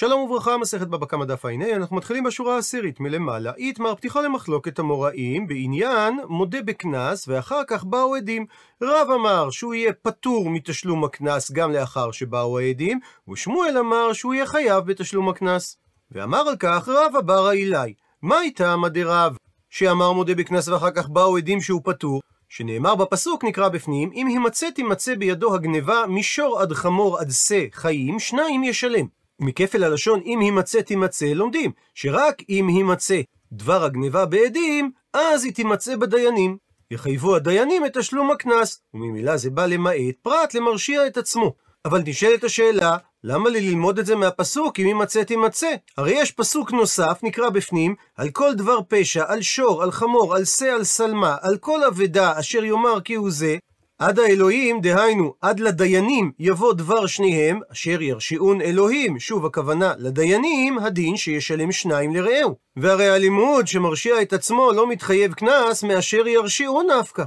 [0.00, 3.52] שלום וברכה, מסכת בבא קמא דף ע"ה, אנחנו מתחילים בשורה העשירית מלמעלה.
[3.56, 8.46] איתמר פתיחה למחלוקת המוראים בעניין מודה בקנס ואחר כך באו עדים.
[8.82, 13.00] רב אמר שהוא יהיה פטור מתשלום הקנס גם לאחר שבאו העדים,
[13.30, 15.76] ושמואל אמר שהוא יהיה חייב בתשלום הקנס.
[16.10, 19.36] ואמר על כך רב אבר האילי, מה איתה מדי רב
[19.70, 22.20] שאמר מודה בקנס ואחר כך באו עדים שהוא פטור?
[22.48, 28.18] שנאמר בפסוק נקרא בפנים, אם הימצא תימצא בידו הגניבה משור עד חמור עד שא חיים,
[28.18, 29.19] שניים ישלם.
[29.40, 33.20] מכפל הלשון אם הימצא תימצא לומדים, שרק אם הימצא
[33.52, 36.56] דבר הגניבה בעדים, אז היא תימצא בדיינים.
[36.90, 41.54] יחייבו הדיינים את תשלום הקנס, וממילא זה בא למעט פרט למרשיע את עצמו.
[41.84, 45.70] אבל נשאלת השאלה, למה לי ללמוד את זה מהפסוק אם יימצא תימצא?
[45.96, 50.44] הרי יש פסוק נוסף, נקרא בפנים, על כל דבר פשע, על שור, על חמור, על
[50.44, 53.56] שא, על שלמה, על כל אבדה אשר יאמר כי הוא זה,
[54.00, 59.18] עד האלוהים, דהיינו, עד לדיינים יבוא דבר שניהם, אשר ירשיעון אלוהים.
[59.18, 62.56] שוב, הכוונה לדיינים, הדין שישלם שניים לרעהו.
[62.76, 67.24] והרי הלימוד שמרשיע את עצמו לא מתחייב קנס מאשר ירשיעון נפקא.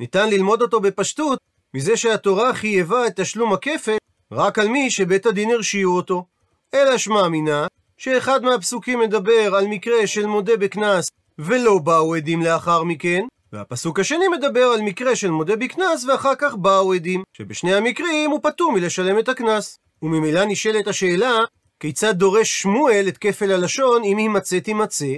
[0.00, 1.38] ניתן ללמוד אותו בפשטות
[1.74, 3.96] מזה שהתורה חייבה את תשלום הכפל
[4.32, 6.26] רק על מי שבית הדין הרשיעו אותו.
[6.74, 7.66] אלא שמע מינה,
[7.96, 14.28] שאחד מהפסוקים מדבר על מקרה של מודה בקנס ולא באו עדים לאחר מכן, והפסוק השני
[14.28, 19.18] מדבר על מקרה של מודה בקנס ואחר כך באו עדים, שבשני המקרים הוא פטור מלשלם
[19.18, 19.78] את הקנס.
[20.02, 21.40] וממילא נשאלת השאלה,
[21.80, 25.14] כיצד דורש שמואל את כפל הלשון אם יימצא תימצא?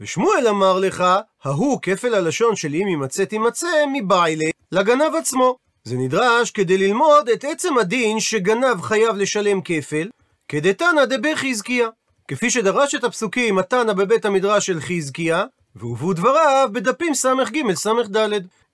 [0.00, 1.04] ושמואל אמר לך,
[1.44, 5.56] ההוא כפל הלשון של אם יימצא תימצא מבעילה לגנב עצמו.
[5.84, 10.08] זה נדרש כדי ללמוד את עצם הדין שגנב חייב לשלם כפל,
[10.48, 11.88] כדתנא דבחזקיה.
[12.28, 15.44] כפי שדרש את הפסוקים התנא בבית המדרש של חזקיה,
[15.76, 18.16] והובאו דבריו בדפים ס"ג ס"ד.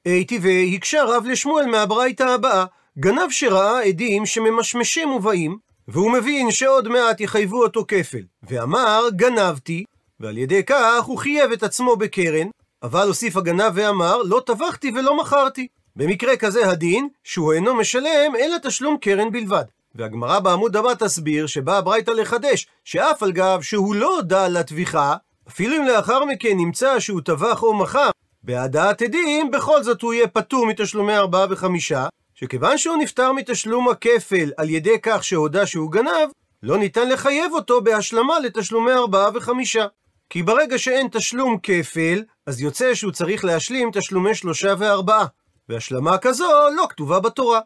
[0.05, 0.39] הייתי
[0.75, 2.64] הקשה רב לשמואל מהברייתא הבאה,
[2.98, 5.58] גנב שראה עדים שממשמשים ובאים,
[5.89, 9.84] והוא מבין שעוד מעט יחייבו אותו כפל, ואמר גנבתי,
[10.20, 12.48] ועל ידי כך הוא חייב את עצמו בקרן,
[12.83, 15.67] אבל הוסיף הגנב ואמר לא טבחתי ולא מכרתי.
[15.96, 19.64] במקרה כזה הדין, שהוא אינו משלם אלא תשלום קרן בלבד.
[19.95, 25.17] והגמרא בעמוד הבא תסביר שבאה הברייתא לחדש, שאף על גב שהוא לא הודה על הטביחה,
[25.48, 28.11] אפילו אם לאחר מכן נמצא שהוא טבח או מכר,
[28.42, 34.51] בהדעת עדים, בכל זאת הוא יהיה פטור מתשלומי ארבעה וחמישה, שכיוון שהוא נפטר מתשלום הכפל
[34.57, 36.29] על ידי כך שהודה שהוא גנב,
[36.63, 39.86] לא ניתן לחייב אותו בהשלמה לתשלומי ארבעה וחמישה.
[40.31, 45.27] כי ברגע שאין תשלום כפל, אז יוצא שהוא צריך להשלים תשלומי שלושה וארבעה.
[45.69, 47.61] והשלמה כזו לא כתובה בתורה.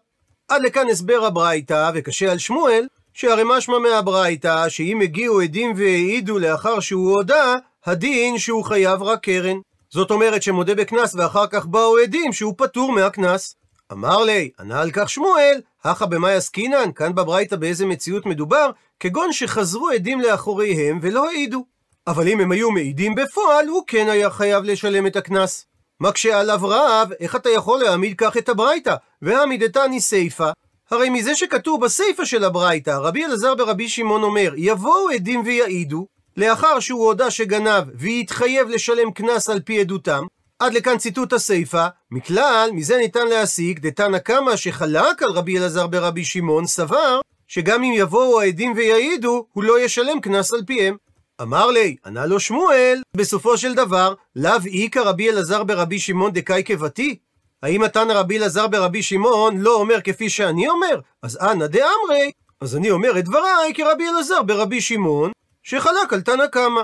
[0.48, 2.86] עד לכאן הסבר הברייתא, וקשה על שמואל,
[3.18, 7.56] שהרי משמע מהברייתא, שאם הגיעו עדים והעידו לאחר שהוא הודה,
[7.86, 9.56] הדין שהוא חייב רק קרן.
[9.90, 13.56] זאת אומרת שמודה בקנס ואחר כך באו עדים שהוא פטור מהקנס.
[13.92, 19.32] אמר לי, ענה על כך שמואל, הכא במאי עסקינן, כאן בברייתא באיזה מציאות מדובר, כגון
[19.32, 21.64] שחזרו עדים לאחוריהם ולא העידו.
[22.06, 25.66] אבל אם הם היו מעידים בפועל, הוא כן היה חייב לשלם את הקנס.
[26.00, 28.94] מקשה עליו רב, איך אתה יכול להעמיד כך את הברייתא?
[29.22, 30.50] והעמידתני סיפא,
[30.90, 36.80] הרי מזה שכתוב בסיפא של הברייתא, רבי אלעזר ברבי שמעון אומר, יבואו עדים ויעידו, לאחר
[36.80, 40.24] שהוא הודה שגנב ויתחייב לשלם קנס על פי עדותם,
[40.58, 46.24] עד לכאן ציטוט הסיפא, מכלל, מזה ניתן להסיק, דתנא קמא שחלק על רבי אלעזר ברבי
[46.24, 50.96] שמעון, סבר, שגם אם יבואו העדים ויעידו, הוא לא ישלם קנס על פיהם.
[51.42, 56.62] אמר לי, ענה לו שמואל, בסופו של דבר, לאו איכא רבי אלעזר ברבי שמעון דקאי
[56.64, 57.16] כבתי?
[57.62, 61.00] האם התנא רבי אלעזר ברבי שמעון לא אומר כפי שאני אומר?
[61.22, 62.30] אז אנא דאמרי,
[62.60, 65.30] אז אני אומר את דבריי כרבי אלעזר ברבי שמעון,
[65.62, 66.82] שחלק על תנא קמא.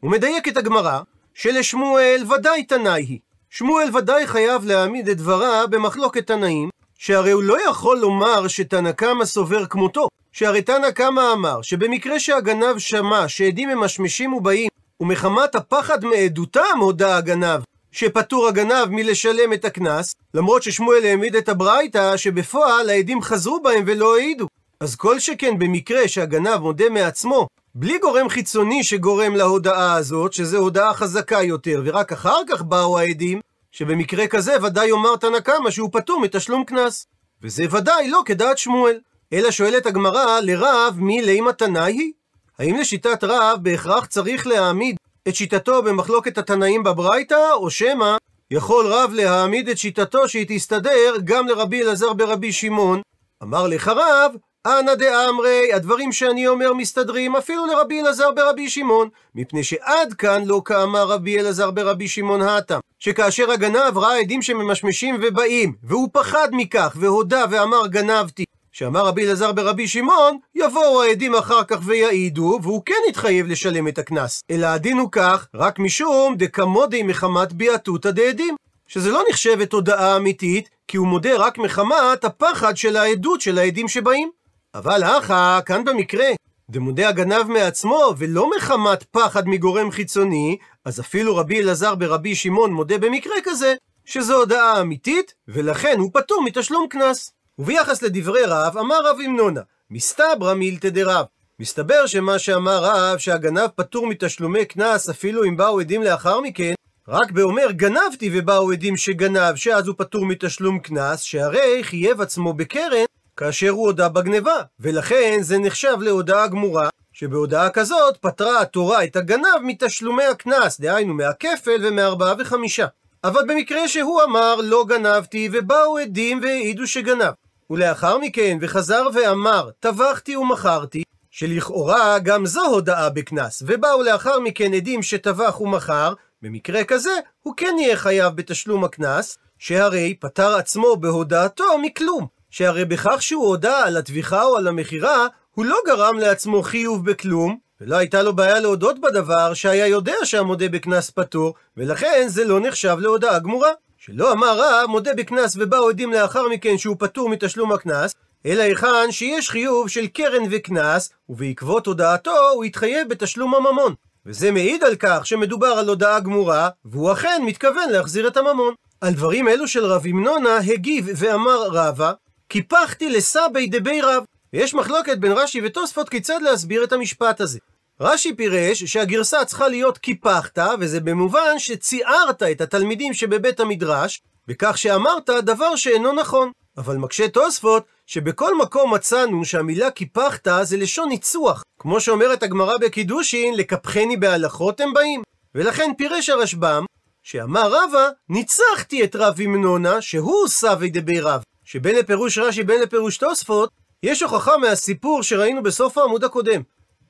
[0.00, 1.00] הוא מדייק את הגמרא,
[1.34, 3.18] שלשמואל ודאי תנאי היא.
[3.50, 6.68] שמואל ודאי חייב להעמיד את דברה במחלוקת תנאים,
[6.98, 12.78] שהרי הוא לא יכול לומר שתנא קמא סובר כמותו, שהרי תנא קמא אמר שבמקרה שהגנב
[12.78, 14.68] שמע שעדים ממשמשים ובאים,
[15.00, 17.60] ומחמת הפחד מעדותם הודה הגנב,
[17.92, 24.16] שפטור הגנב מלשלם את הקנס, למרות ששמואל העמיד את הברייתא שבפועל העדים חזרו בהם ולא
[24.16, 24.46] העידו.
[24.80, 30.94] אז כל שכן במקרה שהגנב מודה מעצמו, בלי גורם חיצוני שגורם להודאה הזאת, שזה הודאה
[30.94, 33.40] חזקה יותר, ורק אחר כך באו העדים,
[33.72, 37.06] שבמקרה כזה ודאי יאמר תנא קמא שהוא פטור מתשלום קנס.
[37.42, 38.98] וזה ודאי לא כדעת שמואל.
[39.32, 42.12] אלא שואלת הגמרא, לרב מי לימא תנאי היא?
[42.58, 44.96] האם לשיטת רב בהכרח צריך להעמיד
[45.28, 48.16] את שיטתו במחלוקת התנאים בברייתא, או שמא
[48.50, 53.00] יכול רב להעמיד את שיטתו שהיא תסתדר גם לרבי אלעזר ברבי שמעון?
[53.42, 54.32] אמר לך רב,
[54.66, 60.62] אנא דאמרי, הדברים שאני אומר מסתדרים אפילו לרבי אלעזר ברבי שמעון, מפני שעד כאן לא
[60.64, 66.96] כאמר רבי אלעזר ברבי שמעון האטם, שכאשר הגנב ראה עדים שממשמשים ובאים, והוא פחד מכך,
[67.00, 72.94] והודה ואמר גנבתי, שאמר רבי אלעזר ברבי שמעון, יבואו העדים אחר כך ויעידו, והוא כן
[73.08, 74.40] יתחייב לשלם את הקנס.
[74.50, 78.56] אלא הדין הוא כך, רק משום דקמודי מחמת ביעתותא דעדים.
[78.86, 83.88] שזה לא נחשבת הודאה אמיתית, כי הוא מודה רק מחמת הפחד של העדות של העדים
[83.88, 84.30] שבאים.
[84.74, 86.26] אבל אחא, כאן במקרה,
[86.70, 92.98] דמודה הגנב מעצמו, ולא מחמת פחד מגורם חיצוני, אז אפילו רבי אלעזר ברבי שמעון מודה
[92.98, 97.32] במקרה כזה, שזו הודאה אמיתית, ולכן הוא פטור מתשלום קנס.
[97.58, 99.60] וביחס לדברי רב, אמר רב אמנונה,
[99.90, 101.24] מסתברא מילתא דרב.
[101.60, 106.74] מסתבר שמה שאמר רב, שהגנב פטור מתשלומי קנס אפילו אם באו עדים לאחר מכן,
[107.08, 113.04] רק באומר גנבתי ובאו עדים שגנב, שאז הוא פטור מתשלום קנס, שהרי חייב עצמו בקרן
[113.36, 119.58] כאשר הוא הודה בגניבה, ולכן זה נחשב להודאה גמורה, שבהודעה כזאת פטרה התורה את הגנב
[119.62, 122.86] מתשלומי הקנס, דהיינו מהכפל ומארבעה וחמישה.
[123.24, 127.32] אבל במקרה שהוא אמר לא גנבתי ובאו עדים והעידו שגנב,
[127.70, 135.02] ולאחר מכן וחזר ואמר טבחתי ומכרתי, שלכאורה גם זו הודאה בקנס, ובאו לאחר מכן עדים
[135.02, 137.10] שטבח ומכר, במקרה כזה
[137.42, 143.86] הוא כן יהיה חייב בתשלום הקנס, שהרי פטר עצמו בהודעתו מכלום, שהרי בכך שהוא הודה
[143.86, 148.60] על הטביחה או על המכירה, הוא לא גרם לעצמו חיוב בכלום, ולא הייתה לו בעיה
[148.60, 153.70] להודות בדבר שהיה יודע שהמודה בקנס פטור, ולכן זה לא נחשב להודאה גמורה.
[154.04, 158.14] שלא אמר רב מודה בקנס ובאו עדים לאחר מכן שהוא פטור מתשלום הקנס,
[158.46, 163.94] אלא היכן שיש חיוב של קרן וקנס, ובעקבות הודעתו הוא יתחייב בתשלום הממון.
[164.26, 168.74] וזה מעיד על כך שמדובר על הודאה גמורה, והוא אכן מתכוון להחזיר את הממון.
[169.00, 172.12] על דברים אלו של רב אמנונה הגיב ואמר רבא,
[172.48, 174.24] קיפחתי לסבי דבי רב.
[174.52, 177.58] ויש מחלוקת בין רש"י ותוספות כיצד להסביר את המשפט הזה.
[178.04, 185.30] רש"י פירש שהגרסה צריכה להיות קיפחת, וזה במובן שציערת את התלמידים שבבית המדרש, בכך שאמרת
[185.30, 186.50] דבר שאינו נכון.
[186.76, 191.62] אבל מקשה תוספות שבכל מקום מצאנו שהמילה קיפחת זה לשון ניצוח.
[191.78, 195.22] כמו שאומרת הגמרא בקידושין, לקפחני בהלכות הם באים.
[195.54, 196.84] ולכן פירש הרשב"ם,
[197.22, 201.42] שאמר רבא, ניצחתי את רב ימנונה, שהוא סבי דבי רב.
[201.64, 203.70] שבין לפירוש רש"י בין לפירוש תוספות,
[204.02, 206.62] יש הוכחה מהסיפור שראינו בסוף העמוד הקודם.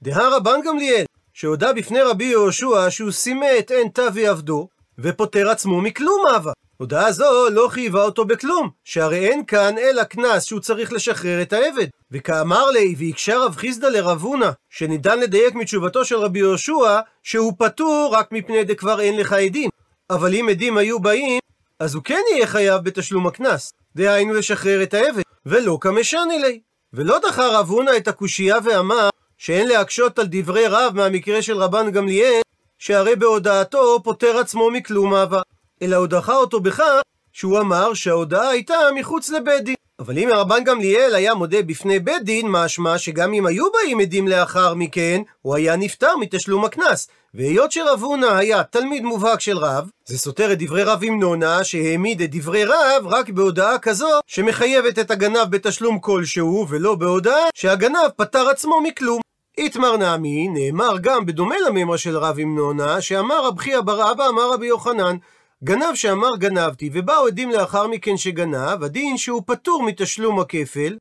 [0.03, 1.05] דהה רבן גמליאל,
[1.35, 4.69] שהודה בפני רבי יהושע שהוא סימא את עין תא ויעבדו,
[4.99, 6.53] ופוטר עצמו מכלום אהבה.
[6.77, 11.53] הודעה זו לא חייבה אותו בכלום, שהרי אין כאן אלא קנס שהוא צריך לשחרר את
[11.53, 11.87] העבד.
[12.11, 18.11] וכאמר לי, והקשה רב חיסדא לרב הונא, שניתן לדייק מתשובתו של רבי יהושע, שהוא פטור
[18.13, 19.71] רק מפני דכבר אין לך עדים.
[20.11, 21.41] אבל אם עדים היו באים,
[21.79, 23.73] אז הוא כן יהיה חייב בתשלום הקנס.
[23.97, 26.61] דהיינו לשחרר את העבד, ולא כמשני לי.
[26.93, 29.12] ולא דחה רב הונא את הקושייה ואמר
[29.45, 32.41] שאין להקשות על דברי רב מהמקרה של רבן גמליאל,
[32.79, 35.43] שהרי בהודעתו פוטר עצמו מכלום אהבה.
[35.83, 37.01] אלא הוא דחה אותו בכך
[37.33, 39.75] שהוא אמר שההודעה הייתה מחוץ לבית דין.
[39.99, 44.29] אבל אם הרבן גמליאל היה מודה בפני בית דין, משמע שגם אם היו באים עדים
[44.29, 47.09] לאחר מכן, הוא היה נפטר מתשלום הקנס.
[47.35, 52.23] והיות שרב הונא היה תלמיד מובהק של רב, זה סותר את דברי רב אמנונה, שהעמיד
[52.23, 58.49] את דברי רב רק בהודעה כזו, שמחייבת את הגנב בתשלום כלשהו, ולא בהודעה שהגנב פטר
[58.49, 59.22] עצמו מכלום.
[59.59, 64.53] איתמר נעמי, נאמר גם בדומה למימרה של רב אמנונה, שאמר רב חייא בר אבא אמר
[64.53, 65.17] רבי יוחנן,
[65.65, 70.99] גנב שאמר גנבתי, ובאו עדים לאחר מכן שגנב, הדין שהוא פטור מתשלום הכפל,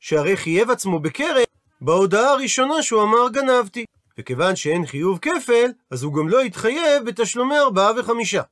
[0.00, 1.42] שהרי חייב עצמו בקרן,
[1.80, 3.84] בהודעה הראשונה שהוא אמר גנבתי.
[4.18, 8.42] וכיוון שאין חיוב כפל, אז הוא גם לא יתחייב בתשלומי ארבעה וחמישה.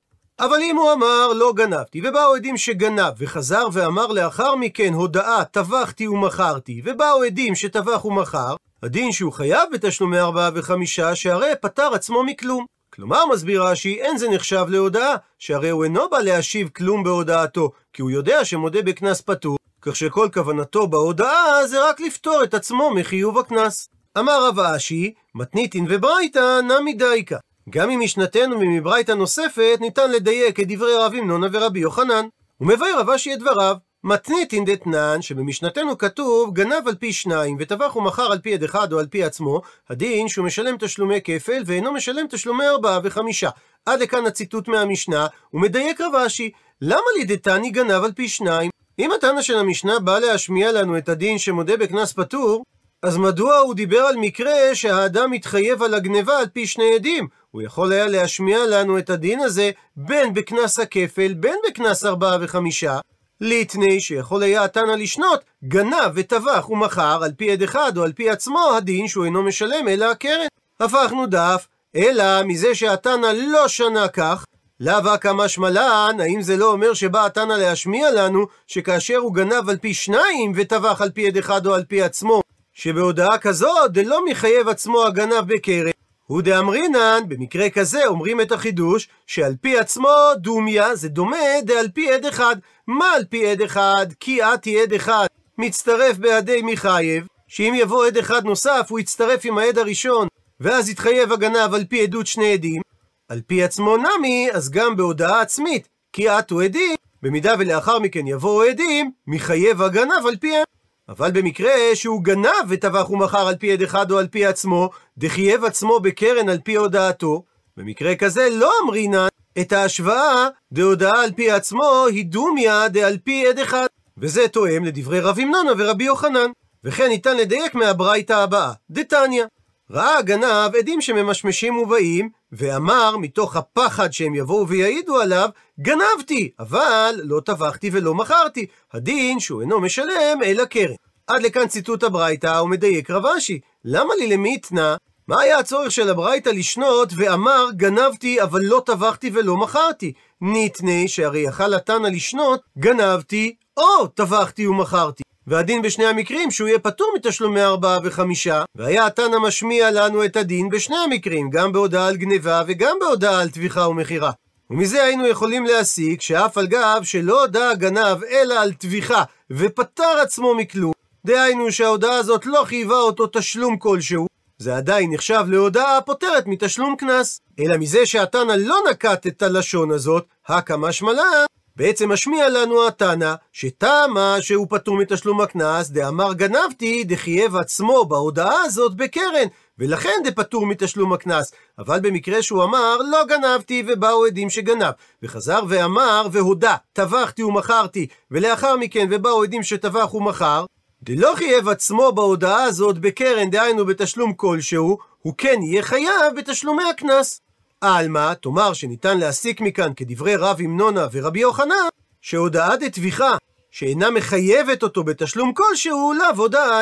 [0.40, 6.08] אבל אם הוא אמר לא גנבתי, ובאו עדים שגנב, וחזר ואמר לאחר מכן הודעה טבחתי
[6.08, 12.66] ומכרתי, ובאו עדים שטבח ומכר, הדין שהוא חייב בתשלומי ארבעה וחמישה, שהרי פטר עצמו מכלום.
[12.94, 18.02] כלומר, מסביר רש"י, אין זה נחשב להודאה, שהרי הוא אינו בא להשיב כלום בהודעתו, כי
[18.02, 23.38] הוא יודע שמודה בקנס פטור, כך שכל כוונתו בהודעה זה רק לפטור את עצמו מחיוב
[23.38, 23.88] הקנס.
[24.18, 27.36] אמר רב אשי, מתניתין וברייתא נמי דייקה.
[27.70, 32.26] גם ממשנתנו ומברייתא נוספת ניתן לדייק את דברי רב אמנונה ורבי יוחנן.
[32.60, 38.32] ומבאר רב אשי את דבריו, מתניתין דתנן, שבמשנתנו כתוב גנב על פי שניים וטבח ומכר
[38.32, 42.26] על פי עד אחד או על פי עצמו, הדין שהוא משלם תשלומי כפל ואינו משלם
[42.30, 43.50] תשלומי ארבעה וחמישה.
[43.86, 48.70] עד לכאן הציטוט מהמשנה, ומדייק רב אשי, למה לידתני גנב על פי שניים?
[48.98, 52.64] אם התנא של המשנה בא להשמיע לנו את הדין שמודה בקנס פטור,
[53.02, 57.26] אז מדוע הוא דיבר על מקרה שהאדם מתחייב על הגניבה על פי שני עדים?
[57.50, 62.98] הוא יכול היה להשמיע לנו את הדין הזה בין בקנס הכפל, בין בקנס ארבעה וחמישה,
[63.44, 68.30] ליטני שיכול היה התנא לשנות, גנב וטבח ומכר על פי עד אחד או על פי
[68.30, 70.46] עצמו, הדין שהוא אינו משלם אלא הקרן.
[70.80, 74.44] הפכנו דף, אלא מזה שהתנא לא שנה כך,
[74.80, 79.76] לאו אקא משמלן, האם זה לא אומר שבא התנא להשמיע לנו, שכאשר הוא גנב על
[79.76, 82.40] פי שניים וטבח על פי עד אחד או על פי עצמו,
[82.72, 89.54] שבהודעה כזאת דלא מחייב עצמו הגנב בקרן, הוא דאמרינן, במקרה כזה אומרים את החידוש, שעל
[89.60, 92.56] פי עצמו דומיה זה דומה דעל פי עד אחד.
[92.86, 94.06] מה על פי עד אחד?
[94.20, 95.26] כי עתי עד אחד
[95.58, 100.28] מצטרף בעדי מחייב, שאם יבוא עד אחד נוסף הוא יצטרף עם העד הראשון,
[100.60, 102.82] ואז יתחייב הגנב על פי עדות שני עדים.
[103.28, 108.62] על פי עצמו נמי, אז גם בהודעה עצמית, כי עטו עדים, במידה ולאחר מכן יבואו
[108.62, 110.64] עדים, מחייב הגנב על פיהם.
[111.08, 115.64] אבל במקרה שהוא גנב וטבח ומכר על פי עד אחד או על פי עצמו, דחייב
[115.64, 117.44] עצמו בקרן על פי הודעתו,
[117.76, 119.28] במקרה כזה לא אמרינן
[119.60, 123.86] את ההשוואה דהודעה על פי עצמו היא דומיה דעל פי עד אחד.
[124.18, 126.50] וזה תואם לדברי רב אמנונה ורבי יוחנן.
[126.84, 129.44] וכן ניתן לדייק מהברייתא הבאה, דתניא.
[129.90, 135.48] ראה הגנב עדים שממשמשים ובאים, ואמר מתוך הפחד שהם יבואו ויעידו עליו,
[135.80, 140.94] גנבתי, אבל לא טבחתי ולא מכרתי, הדין שהוא אינו משלם אלא קרן.
[141.26, 144.94] עד לכאן ציטוט הברייתא ומדייק רב אשי, למה לי למיתנא?
[145.28, 150.12] מה היה הצורך של הברייתא לשנות ואמר גנבתי אבל לא טבחתי ולא מכרתי?
[150.40, 155.22] ניתני שהרי יכל התנא לשנות גנבתי או טבחתי ומכרתי.
[155.46, 160.68] והדין בשני המקרים שהוא יהיה פטור מתשלומי ארבעה וחמישה, והיה התנא משמיע לנו את הדין
[160.68, 164.30] בשני המקרים, גם בהודעה על גניבה וגם בהודעה על טביחה ומכירה.
[164.70, 170.54] ומזה היינו יכולים להסיק שאף על גב שלא הודה הגנב אלא על טביחה ופטר עצמו
[170.54, 170.92] מכלום,
[171.26, 174.26] דהיינו שההודעה הזאת לא חייבה אותו תשלום כלשהו,
[174.58, 177.40] זה עדיין נחשב להודעה הפוטרת מתשלום קנס.
[177.60, 181.44] אלא מזה שהתנא לא נקט את הלשון הזאת, הקא משמע לן,
[181.76, 188.94] בעצם משמיע לנו התנא, שתמה שהוא פטור מתשלום הקנס, דאמר גנבתי, דחייב עצמו בהודעה הזאת
[188.94, 189.46] בקרן,
[189.78, 191.52] ולכן דפטור מתשלום הקנס.
[191.78, 194.92] אבל במקרה שהוא אמר, לא גנבתי, ובאו עדים שגנב.
[195.22, 200.64] וחזר ואמר, והודה, טבחתי ומכרתי, ולאחר מכן ובאו עדים שטבח ומכר,
[201.02, 207.40] דלא חייב עצמו בהודעה הזאת בקרן, דהיינו בתשלום כלשהו, הוא כן יהיה חייב בתשלומי הקנס.
[207.82, 211.88] עלמא, תאמר שניתן להסיק מכאן כדברי רב המנונה ורבי יוחנן,
[212.20, 213.36] שהודעה דתביכה
[213.70, 216.80] שאינה מחייבת אותו בתשלום כלשהו, לאו הודעה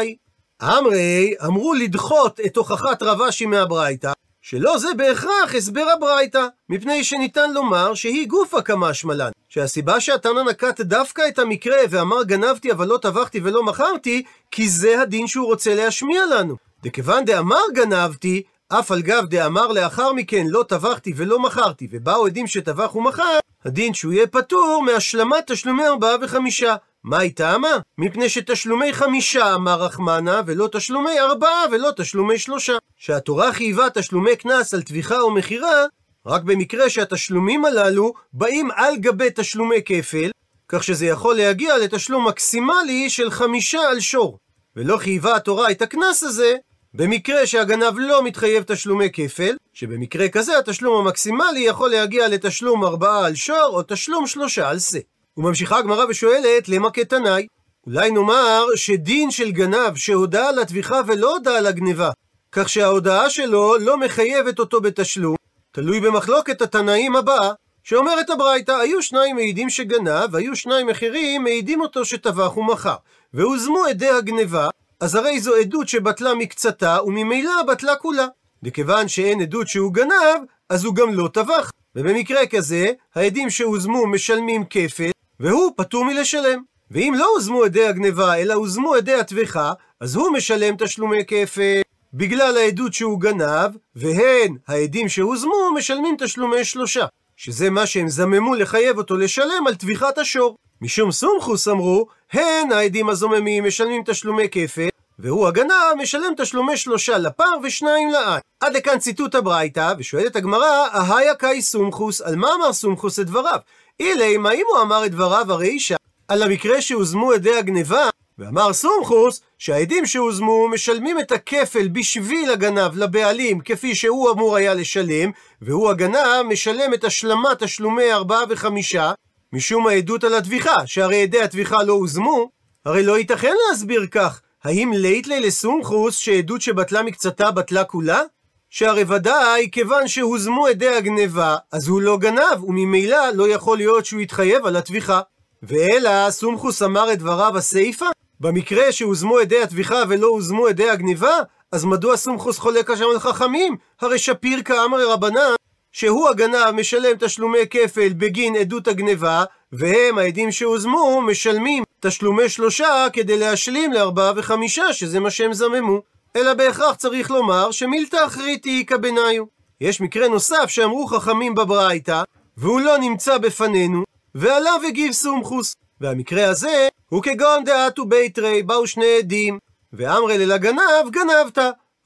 [0.63, 7.53] אמרי, אמרו לדחות את הוכחת רב אשי מהברייתא, שלא זה בהכרח הסבר הברייתא, מפני שניתן
[7.53, 12.99] לומר שהיא גופה כמשמע לן, שהסיבה שהתנא נקט דווקא את המקרה ואמר גנבתי אבל לא
[13.03, 16.57] טבחתי ולא מכרתי, כי זה הדין שהוא רוצה להשמיע לנו.
[16.83, 18.43] דכיוון דאמר גנבתי,
[18.73, 23.95] אף על גב דאמר לאחר מכן לא טבחתי ולא מכרתי, ובאו עדים שטבח ומכר, הדין
[23.95, 26.77] שהוא יהיה פטור מהשלמת תשלומי ארבעה וחמישה.
[27.05, 27.79] מה היא טעמה?
[27.99, 32.77] מפני שתשלומי חמישה אמר רחמנה, ולא תשלומי ארבעה ולא תשלומי שלושה.
[32.97, 35.85] שהתורה חייבה תשלומי קנס על טביחה או מכירה,
[36.27, 40.31] רק במקרה שהתשלומים הללו באים על גבי תשלומי כפל,
[40.69, 44.39] כך שזה יכול להגיע לתשלום מקסימלי של חמישה על שור.
[44.77, 46.57] ולא חייבה התורה את הקנס הזה
[46.95, 53.35] במקרה שהגנב לא מתחייב תשלומי כפל, שבמקרה כזה התשלום המקסימלי יכול להגיע לתשלום ארבעה על
[53.35, 54.99] שור או תשלום שלושה על שא.
[55.37, 57.47] וממשיכה הגמרא ושואלת, למה כתנאי?
[57.87, 62.11] אולי נאמר שדין של גנב שהודה על הטביחה ולא הודה על הגניבה,
[62.53, 65.37] כך שההודעה שלו לא מחייבת אותו בתשלום,
[65.73, 67.53] תלוי במחלוקת התנאים הבאה,
[67.85, 72.97] שאומרת הברייתא, היו שניים מעידים שגנב, והיו שניים אחרים מעידים אותו שטבח ומכר,
[73.35, 74.69] והוזמו עדי הגניבה,
[75.01, 78.27] אז הרי זו עדות שבטלה מקצתה, וממילא בטלה כולה.
[78.63, 81.71] וכיוון שאין עדות שהוא גנב, אז הוא גם לא טבח.
[81.97, 86.63] ובמקרה כזה, העדים שהוזמו משלמים כפל, והוא פטור מלשלם.
[86.91, 91.81] ואם לא הוזמו עדי הגניבה, אלא הוזמו עדי הטביחה, אז הוא משלם תשלומי כפל.
[92.15, 98.99] בגלל העדות שהוא גנב, והן העדים שהוזמו משלמים תשלומי שלושה, שזה מה שהם זממו לחייב
[98.99, 100.57] אותו לשלם על טביחת השור.
[100.83, 107.51] משום סומכוס אמרו, הן העדים הזוממים משלמים תשלומי כפל, והוא הגנב משלם תשלומי שלושה לפר
[107.63, 108.41] ושניים לעד.
[108.61, 113.59] עד לכאן ציטוט הברייתא, ושואלת הגמרא, אהיה קאי סומכוס, על מה אמר סומכוס את דבריו?
[114.01, 115.95] אילי, מה אם הוא אמר את דבריו הרישא
[116.29, 118.09] על המקרה שהוזמו עדי הגניבה,
[118.39, 125.31] ואמר סומכוס שהעדים שהוזמו משלמים את הכפל בשביל הגנב לבעלים כפי שהוא אמור היה לשלם,
[125.63, 129.13] והוא הגנב משלם את השלמת תשלומי ארבעה וחמישה
[129.53, 132.51] משום העדות על הטביחה, שהרי עדי הטביחה לא הוזמו,
[132.85, 134.41] הרי לא ייתכן להסביר כך.
[134.65, 138.23] האם ליטלי לסומכוס שעדות שבטלה מקצתה בטלה כולה?
[138.71, 144.21] שהרי ודאי, כיוון שהוזמו עדי הגניבה, אז הוא לא גנב, וממילא לא יכול להיות שהוא
[144.21, 145.21] יתחייב על הטביחה.
[145.63, 148.07] ואלא, סומכוס אמר את דבריו הסיפא?
[148.41, 151.37] במקרה שהוזמו עדי הטביחה ולא הוזמו עדי הגניבה,
[151.73, 153.77] אז מדוע סומכוס חולק שם על חכמים?
[154.01, 155.55] הרי שפיר כאמרי רבנן,
[155.93, 163.39] שהוא הגנב משלם תשלומי כפל בגין עדות הגניבה, והם העדים שהוזמו משלמים תשלומי שלושה כדי
[163.39, 166.03] להשלים לארבעה וחמישה, שזה מה שהם זממו.
[166.37, 169.45] אלא בהכרח צריך לומר שמילתא אחריתי איכא בניו.
[169.81, 172.23] יש מקרה נוסף שאמרו חכמים בברייתא,
[172.57, 174.05] והוא לא נמצא בפנינו,
[174.35, 175.77] ועליו הגיב סומכוס.
[176.01, 179.59] והמקרה הזה הוא כגון דעתו ביתרי, באו שני עדים,
[179.93, 181.59] ואמרי לגנב, גנבת.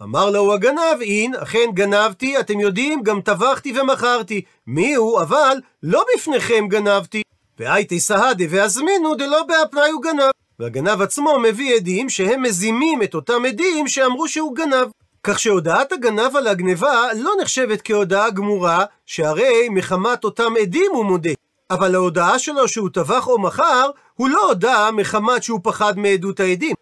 [0.04, 4.42] אמר לו הגנב, אין, אכן גנבתי, אתם יודעים, גם טבחתי ומכרתי.
[4.66, 5.20] מי הוא?
[5.20, 7.22] אבל לא בפניכם גנבתי.
[7.58, 10.30] והייתי סהדה והזמינו דלא בהפנאי הוא גנב.
[10.58, 14.88] והגנב עצמו מביא עדים שהם מזימים את אותם עדים שאמרו שהוא גנב.
[15.22, 21.30] כך שהודעת הגנב על הגניבה לא נחשבת כהודעה גמורה, שהרי מחמת אותם עדים הוא מודה.
[21.70, 26.74] אבל ההודעה שלו שהוא טבח או מכר, הוא לא הודה מחמת שהוא פחד מעדות העדים.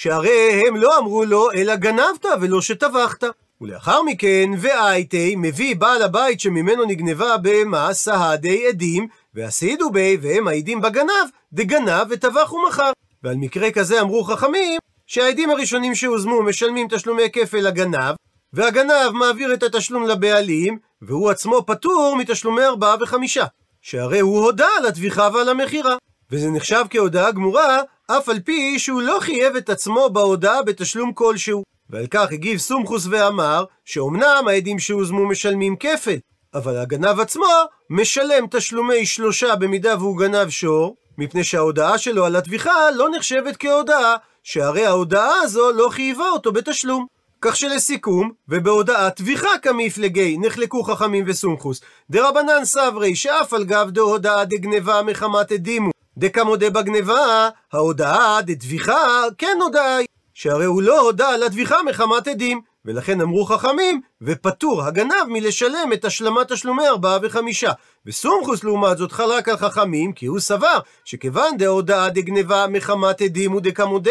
[0.00, 3.24] שהרי הם לא אמרו לו, אלא גנבת ולא שטבחת.
[3.60, 10.80] ולאחר מכן, ואייתי מביא בעל הבית שממנו נגנבה בהמה סהדי עדים, והסידו בי, והם העדים
[10.80, 12.92] בגנב, דגנב וטבח ומכר.
[13.22, 18.14] ועל מקרה כזה אמרו חכמים, שהעדים הראשונים שהוזמו משלמים תשלומי כפל לגנב,
[18.52, 23.44] והגנב מעביר את התשלום לבעלים, והוא עצמו פטור מתשלומי ארבעה וחמישה.
[23.82, 25.96] שהרי הוא הודה על הטביחה ועל המכירה.
[26.30, 27.78] וזה נחשב כהודאה גמורה,
[28.18, 31.62] אף על פי שהוא לא חייב את עצמו בהודאה בתשלום כלשהו.
[31.90, 36.16] ועל כך הגיב סומכוס ואמר, שאומנם העדים שהוזמו משלמים כפל,
[36.54, 37.46] אבל הגנב עצמו
[37.90, 44.16] משלם תשלומי שלושה במידה והוא גנב שור, מפני שההודעה שלו על הטביחה לא נחשבת כהודאה,
[44.42, 47.06] שהרי ההודעה הזו לא חייבה אותו בתשלום.
[47.40, 55.02] כך שלסיכום, ובהודעת טביחה כמפלגי נחלקו חכמים וסומכוס, דרבנן סברי שאף על גב דהודעה דגנבה
[55.02, 61.76] מחמת עדימו, דקמודה בגנבה, ההודעה דטביחה כן הודעה היא, שהרי הוא לא הודה על הטביחה
[61.82, 67.72] מחמת עדים, ולכן אמרו חכמים, ופטור הגנב מלשלם את השלמת תשלומי ארבעה וחמישה.
[68.06, 74.10] וסומכוס לעומת זאת חלק על חכמים, כי הוא סבר שכיוון דהודעה דגנבה מחמת עדים ודקמודה,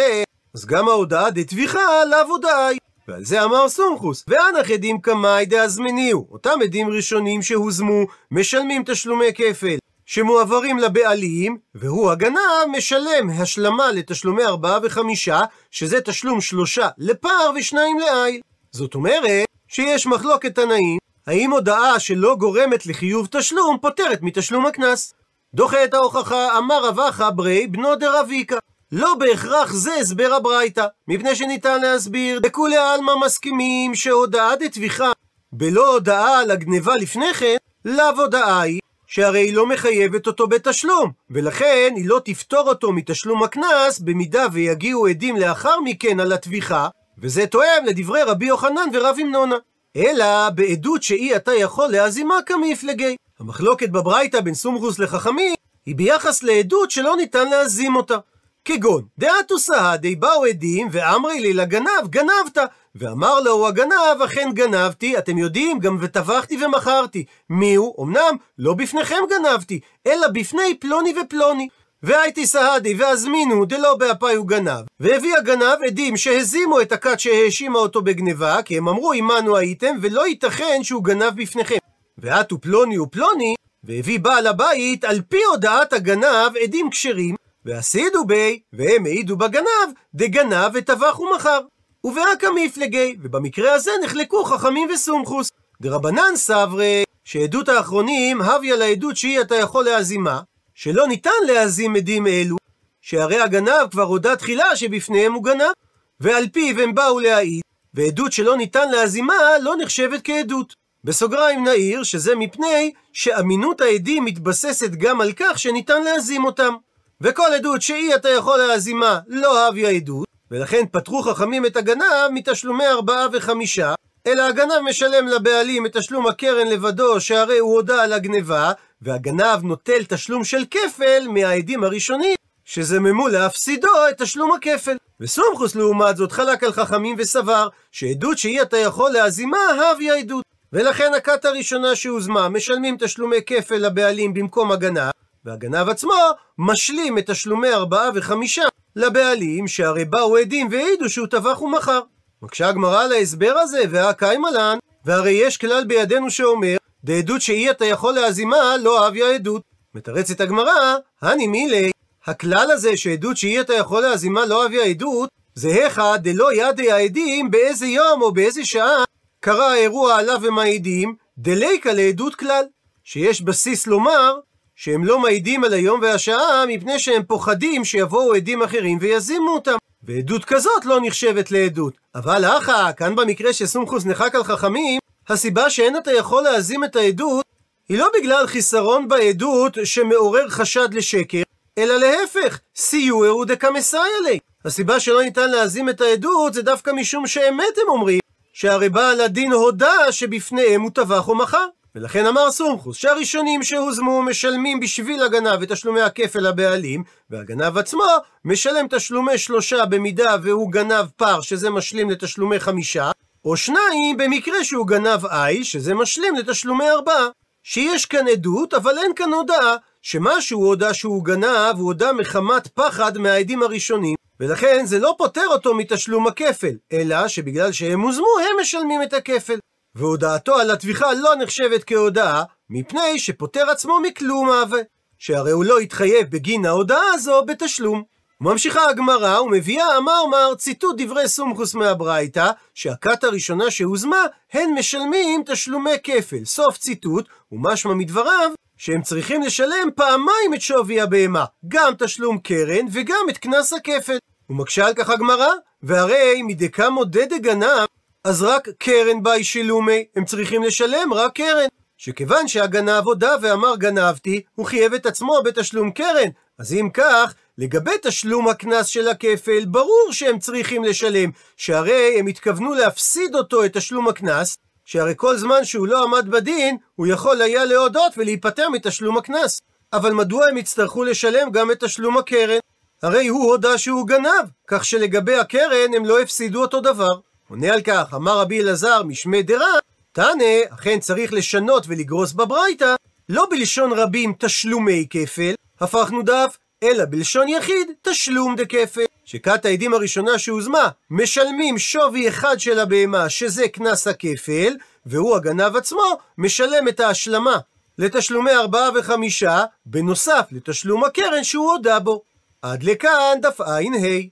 [0.55, 2.79] אז גם ההודעה דטביחה לאו הודעה היא.
[3.07, 9.77] ועל זה אמר סומכוס, ואנח עדים קמאי דאזמניהו, אותם עדים ראשונים שהוזמו, משלמים תשלומי כפל.
[10.11, 15.41] שמועברים לבעלים, והוא הגנב משלם השלמה לתשלומי ארבעה וחמישה,
[15.71, 18.41] שזה תשלום שלושה לפר ושניים לעיל.
[18.71, 25.13] זאת אומרת, שיש מחלוקת תנאים, האם הודעה שלא גורמת לחיוב תשלום פוטרת מתשלום הקנס.
[25.53, 28.57] דוחה את ההוכחה, אמר רב אחא ברי בנו דרביקה.
[28.91, 35.11] לא בהכרח זה הסבר הברייתא, מפני שניתן להסביר, דכולי עלמא מסכימים שהודעה דטביחה
[35.51, 41.11] בלא הודעה על הגניבה לפני כן, לאו הודעה היא, שהרי היא לא מחייבת אותו בתשלום,
[41.29, 47.47] ולכן היא לא תפטור אותו מתשלום הקנס במידה ויגיעו עדים לאחר מכן על הטביחה, וזה
[47.47, 49.55] תואם לדברי רבי יוחנן ורב המנונה.
[49.95, 53.15] אלא בעדות שאי אתה יכול להזימה כמפלגי.
[53.39, 58.17] המחלוקת בברייתא בין סומכוס לחכמים היא ביחס לעדות שלא ניתן להזים אותה.
[58.65, 62.57] כגון, דעתו סהדי באו עדים ואמרי לי לגנב, גנבת.
[62.95, 67.25] ואמר לו הגנב, אכן גנבתי, אתם יודעים, גם וטבחתי ומכרתי.
[67.49, 68.05] מי הוא?
[68.05, 71.67] אמנם, לא בפניכם גנבתי, אלא בפני פלוני ופלוני.
[72.03, 74.85] והייתי סהדי והזמינו דלא באפי הוא גנב.
[74.99, 80.27] והביא הגנב עדים שהזימו את הכת שהאשימה אותו בגניבה, כי הם אמרו עמנו הייתם, ולא
[80.27, 81.77] ייתכן שהוא גנב בפניכם.
[82.17, 89.05] ועטו פלוני ופלוני, והביא בעל הבית על פי הודעת הגנב עדים כשרים, והסידו בי, והם
[89.05, 91.59] העידו בגנב, דגנב וטבח ומכר.
[92.03, 95.49] ובאקא מפלגי, ובמקרה הזה נחלקו חכמים וסומכוס.
[95.81, 100.41] דרבנן סברי, שעדות האחרונים הביא לעדות שהיא אתה יכול להזימה,
[100.73, 102.55] שלא ניתן להזים עדים אלו,
[103.01, 105.71] שהרי הגנב כבר הודה תחילה שבפניהם הוא גנב,
[106.19, 107.61] ועל פיו הם באו להעיד,
[107.93, 110.73] ועדות שלא ניתן להזימה לא נחשבת כעדות.
[111.03, 116.73] בסוגריים נעיר שזה מפני שאמינות העדים מתבססת גם על כך שניתן להזים אותם.
[117.21, 122.87] וכל עדות שאי אתה יכול להזימה לא הביאה עדות, ולכן פטרו חכמים את הגנב מתשלומי
[122.87, 123.93] ארבעה וחמישה,
[124.27, 130.03] אלא הגנב משלם לבעלים את תשלום הקרן לבדו, שהרי הוא הודה על הגניבה, והגנב נוטל
[130.03, 132.35] תשלום של כפל מהעדים הראשונים,
[132.65, 134.97] שזממו להפסידו את תשלום הכפל.
[135.19, 139.57] וסומכוס לעומת זאת חלק על חכמים וסבר, שעדות שהיא אתה יכול להזימה,
[139.91, 140.45] הביאה עדות.
[140.73, 145.11] ולכן הכת הראשונה שהוזמה משלמים תשלומי כפל לבעלים במקום הגנב,
[145.45, 146.13] והגנב עצמו
[146.57, 148.63] משלים את תשלומי ארבעה וחמישה
[148.99, 152.01] לבעלים, שהרי באו עדים והעידו שהוא טבח ומכר.
[152.41, 157.85] מקשה הגמרא על ההסבר הזה, והקיימה לן, והרי יש כלל בידינו שאומר, דעדות שאי אתה
[157.85, 159.61] יכול להזימה, לא אביה עדות.
[159.95, 161.91] מתרצת הגמרא, הני מילי,
[162.25, 167.51] הכלל הזה שעדות שאי אתה יכול להזימה לא אביה עדות, זה היכא דלא ידי העדים
[167.51, 169.03] באיזה יום או באיזה שעה
[169.39, 172.65] קרה האירוע עליו הם העדים, דליקה לעדות כלל,
[173.03, 174.39] שיש בסיס לומר
[174.81, 179.77] שהם לא מעידים על היום והשעה מפני שהם פוחדים שיבואו עדים אחרים ויזימו אותם.
[180.03, 181.93] ועדות כזאת לא נחשבת לעדות.
[182.15, 187.45] אבל אחא, כאן במקרה שסומכוס נחק על חכמים, הסיבה שאין אתה יכול להזים את העדות
[187.89, 191.43] היא לא בגלל חיסרון בעדות שמעורר חשד לשקר,
[191.77, 194.39] אלא להפך, סיועהו דקמסאי עלי.
[194.65, 198.19] הסיבה שלא ניתן להזים את העדות זה דווקא משום שאמת הם אומרים,
[198.53, 201.67] שהרי בעל הדין הודה שבפניהם הוא טבח או מכר.
[201.95, 208.05] ולכן אמר סומכוס שהראשונים שהוזמו משלמים בשביל הגנב את תשלומי הכפל לבעלים, והגנב עצמו
[208.45, 213.11] משלם תשלומי שלושה במידה והוא גנב פר שזה משלים לתשלומי חמישה,
[213.45, 217.27] או שניים במקרה שהוא גנב עי שזה משלים לתשלומי ארבעה.
[217.63, 222.67] שיש כאן עדות אבל אין כאן הודעה שמה שהוא הודה שהוא גנב הוא הודה מחמת
[222.67, 228.61] פחד מהעדים הראשונים ולכן זה לא פוטר אותו מתשלום הכפל, אלא שבגלל שהם הוזמו הם
[228.61, 229.59] משלמים את הכפל.
[229.95, 234.79] והודעתו על הטביחה לא נחשבת כהודעה, מפני שפוטר עצמו מכלום מהווה,
[235.17, 238.03] שהרי הוא לא התחייב בגין ההודעה הזו בתשלום.
[238.41, 245.95] ממשיכה הגמרא ומביאה אמר מר ציטוט דברי סומכוס מהברייתא, שהכת הראשונה שהוזמה, הן משלמים תשלומי
[246.03, 246.45] כפל.
[246.45, 253.25] סוף ציטוט, ומשמע מדבריו, שהם צריכים לשלם פעמיים את שווי הבהמה, גם תשלום קרן וגם
[253.29, 254.17] את קנס הכפל.
[254.49, 255.49] ומקשה על כך הגמרא,
[255.83, 257.85] והרי מדקה מודד דגנב,
[258.23, 261.67] אז רק קרן באי שילומי, הם צריכים לשלם רק קרן.
[261.97, 266.29] שכיוון שהגנב הודה ואמר גנבתי, הוא חייב את עצמו בתשלום קרן.
[266.59, 272.73] אז אם כך, לגבי תשלום הקנס של הכפל, ברור שהם צריכים לשלם, שהרי הם התכוונו
[272.73, 277.65] להפסיד אותו את תשלום הקנס, שהרי כל זמן שהוא לא עמד בדין, הוא יכול היה
[277.65, 279.61] להודות ולהיפטר מתשלום הקנס.
[279.93, 282.59] אבל מדוע הם יצטרכו לשלם גם את תשלום הקרן?
[283.03, 287.28] הרי הוא הודה שהוא גנב, כך שלגבי הקרן הם לא הפסידו אותו דבר.
[287.49, 289.79] עונה על כך, אמר רבי אלעזר משמי דרע,
[290.11, 292.95] תנא, אכן צריך לשנות ולגרוס בברייתא,
[293.29, 299.05] לא בלשון רבים תשלומי כפל, הפכנו דף, אלא בלשון יחיד תשלום דכפל.
[299.25, 306.17] שכת העדים הראשונה שהוזמה, משלמים שווי אחד של הבהמה, שזה קנס הכפל, והוא הגנב עצמו,
[306.37, 307.57] משלם את ההשלמה
[307.97, 312.21] לתשלומי ארבעה וחמישה, בנוסף לתשלום הקרן שהוא הודה בו.
[312.61, 314.19] עד לכאן דף ע"ה.